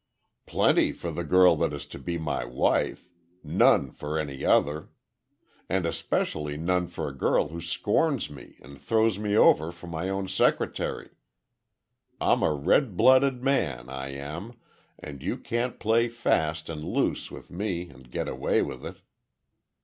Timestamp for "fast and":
16.09-16.83